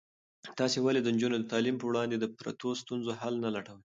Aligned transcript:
تاسې 0.59 0.77
ولې 0.81 0.99
د 1.01 1.07
نجونو 1.15 1.35
د 1.39 1.45
تعلیم 1.53 1.75
په 1.79 1.85
وړاندې 1.89 2.15
د 2.19 2.25
پرتو 2.37 2.67
ستونزو 2.81 3.11
حل 3.19 3.35
نه 3.43 3.49
لټوئ؟ 3.55 3.79